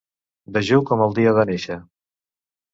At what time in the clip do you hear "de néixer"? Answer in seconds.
1.41-1.81